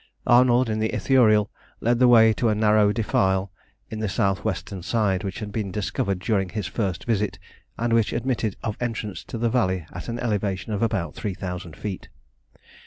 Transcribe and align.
Arnold 0.25 0.67
in 0.67 0.79
the 0.79 0.95
Ithuriel 0.95 1.51
led 1.79 1.99
the 1.99 2.07
way 2.07 2.33
to 2.33 2.49
a 2.49 2.55
narrow 2.55 2.91
defile 2.91 3.51
on 3.93 3.99
the 3.99 4.09
south 4.09 4.43
western 4.43 4.81
side, 4.81 5.23
which 5.23 5.37
had 5.37 5.51
been 5.51 5.69
discovered 5.71 6.17
during 6.17 6.49
his 6.49 6.65
first 6.65 7.03
visit, 7.05 7.37
and 7.77 7.93
which 7.93 8.11
admitted 8.11 8.55
of 8.63 8.75
entrance 8.79 9.23
to 9.25 9.37
the 9.37 9.47
valley 9.51 9.85
at 9.93 10.09
an 10.09 10.17
elevation 10.17 10.73
of 10.73 10.81
about 10.81 11.13
3000 11.13 11.75
feet. 11.75 12.09